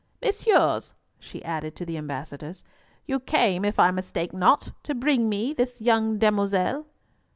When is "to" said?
1.75-1.85, 4.81-4.95